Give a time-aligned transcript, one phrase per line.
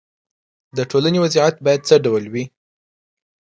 [0.77, 2.43] د ټولنې وضعیت باید څه ډول وي.